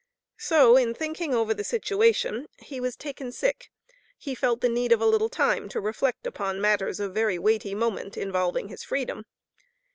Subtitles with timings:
[0.39, 3.69] So in thinking over the situation, he was "taken sick."
[4.17, 7.75] He felt the need of a little time to reflect upon matters of very weighty
[7.75, 9.25] moment involving his freedom.